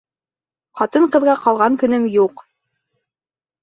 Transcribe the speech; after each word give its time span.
Ҡатын-ҡыҙға 0.81 1.37
ҡалған 1.43 1.79
көнөм 1.85 2.11
юҡ! 2.19 2.47